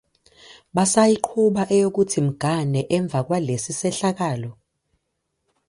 Basayiqhuba 0.75 1.63
eyokuthi 1.75 2.19
mgane 2.27 2.81
emva 2.97 3.19
kwalesi 3.27 3.71
sehlakalo? 3.79 4.51